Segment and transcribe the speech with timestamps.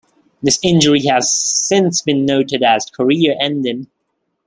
[0.41, 3.85] This injury has since been noted as career ending.